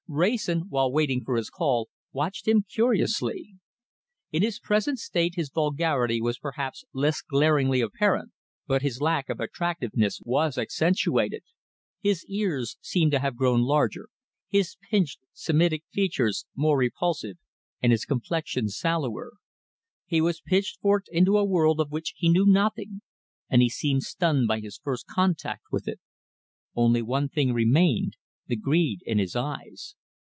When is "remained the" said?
27.53-28.57